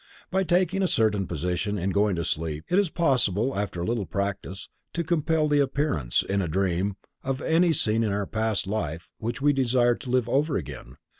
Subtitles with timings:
[0.31, 4.07] By taking a certain position in going to sleep, it is possible, after a little
[4.07, 9.09] practice, to compel the appearance, in a dream, of any scene in our past life
[9.19, 10.97] which we desire to live over again.